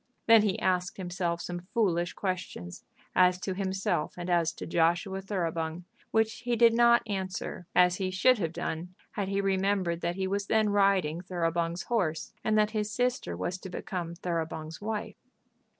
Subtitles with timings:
[0.25, 2.83] Then he asked himself some foolish questions
[3.15, 8.09] as to himself and as to Joshua Thoroughbung, which he did not answer as he
[8.09, 12.71] should have done, had he remembered that he was then riding Thoroughbung's horse, and that
[12.71, 15.19] his sister was to become Thoroughbung's wife.